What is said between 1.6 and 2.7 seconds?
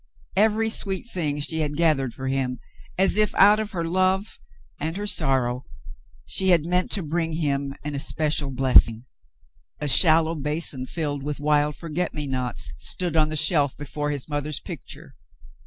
gathered for him,